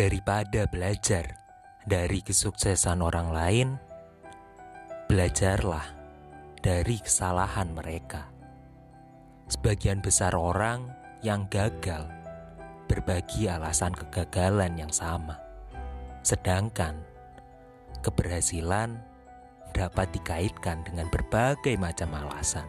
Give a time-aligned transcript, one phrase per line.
[0.00, 1.36] Daripada belajar
[1.84, 3.68] dari kesuksesan orang lain,
[5.12, 5.84] belajarlah
[6.64, 8.32] dari kesalahan mereka.
[9.52, 10.88] Sebagian besar orang
[11.20, 12.08] yang gagal
[12.88, 15.36] berbagi alasan kegagalan yang sama,
[16.24, 16.96] sedangkan
[18.00, 19.04] keberhasilan
[19.76, 22.64] dapat dikaitkan dengan berbagai macam alasan.